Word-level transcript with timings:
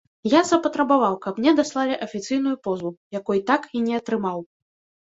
Я 0.33 0.39
запатрабаваў, 0.51 1.17
каб 1.25 1.33
мне 1.41 1.51
даслалі 1.61 1.99
афіцыйную 2.07 2.57
позву, 2.69 2.91
якой 3.21 3.47
так 3.53 3.73
і 3.79 3.85
не 3.89 3.93
атрымаў. 4.03 4.39